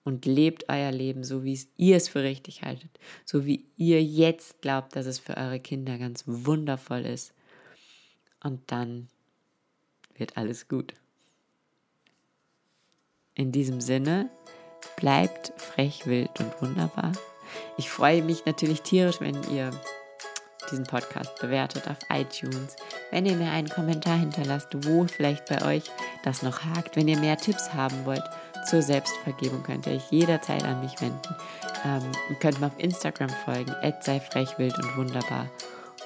und 0.04 0.26
lebt 0.26 0.68
euer 0.68 0.90
Leben 0.90 1.24
so, 1.24 1.44
wie 1.44 1.58
ihr 1.76 1.96
es 1.96 2.08
für 2.08 2.22
richtig 2.22 2.62
haltet, 2.62 2.90
so 3.24 3.46
wie 3.46 3.66
ihr 3.76 4.02
jetzt 4.02 4.60
glaubt, 4.60 4.96
dass 4.96 5.06
es 5.06 5.18
für 5.18 5.36
eure 5.36 5.60
Kinder 5.60 5.98
ganz 5.98 6.24
wundervoll 6.26 7.06
ist. 7.06 7.32
Und 8.42 8.60
dann 8.72 9.08
wird 10.14 10.36
alles 10.36 10.68
gut. 10.68 10.94
In 13.34 13.52
diesem 13.52 13.80
Sinne, 13.80 14.28
bleibt 14.96 15.52
frech, 15.56 16.06
wild 16.06 16.40
und 16.40 16.60
wunderbar. 16.60 17.12
Ich 17.76 17.88
freue 17.88 18.22
mich 18.22 18.44
natürlich 18.44 18.82
tierisch, 18.82 19.20
wenn 19.20 19.36
ihr 19.52 19.70
diesen 20.70 20.84
Podcast 20.84 21.38
bewertet 21.40 21.88
auf 21.88 21.98
iTunes, 22.10 22.76
wenn 23.12 23.26
ihr 23.26 23.36
mir 23.36 23.52
einen 23.52 23.68
Kommentar 23.68 24.18
hinterlasst, 24.18 24.68
wo 24.86 25.06
vielleicht 25.06 25.46
bei 25.46 25.64
euch 25.64 25.84
das 26.24 26.42
noch 26.42 26.64
hakt, 26.64 26.96
wenn 26.96 27.06
ihr 27.06 27.18
mehr 27.18 27.36
Tipps 27.36 27.72
haben 27.72 28.04
wollt 28.04 28.24
zur 28.64 28.82
Selbstvergebung 28.82 29.62
könnt 29.62 29.86
ihr 29.86 29.94
euch 29.94 30.10
jederzeit 30.10 30.64
an 30.64 30.80
mich 30.80 31.00
wenden. 31.00 31.36
Ähm, 31.84 32.02
könnt 32.40 32.60
mir 32.60 32.66
auf 32.66 32.78
Instagram 32.78 33.30
folgen, 33.44 33.74
sei 34.00 34.20
frech, 34.20 34.58
wild 34.58 34.76
und 34.78 34.96
wunderbar. 34.96 35.48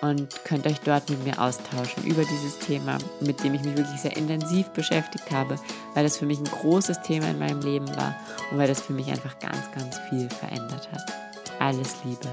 Und 0.03 0.45
könnt 0.45 0.67
euch 0.67 0.81
dort 0.81 1.09
mit 1.09 1.25
mir 1.25 1.41
austauschen 1.41 2.05
über 2.05 2.23
dieses 2.23 2.59
Thema, 2.59 2.99
mit 3.21 3.43
dem 3.43 3.55
ich 3.55 3.63
mich 3.63 3.77
wirklich 3.77 4.01
sehr 4.01 4.17
intensiv 4.17 4.69
beschäftigt 4.71 5.31
habe, 5.31 5.57
weil 5.95 6.05
das 6.05 6.19
für 6.19 6.27
mich 6.27 6.39
ein 6.39 6.45
großes 6.45 7.01
Thema 7.03 7.31
in 7.31 7.39
meinem 7.39 7.61
Leben 7.61 7.89
war 7.97 8.15
und 8.51 8.59
weil 8.59 8.69
das 8.69 8.83
für 8.83 8.93
mich 8.93 9.09
einfach 9.09 9.39
ganz, 9.39 9.71
ganz 9.75 9.99
viel 10.11 10.29
verändert 10.29 10.89
hat. 10.93 11.13
Alles 11.61 11.97
Liebe. 12.05 12.29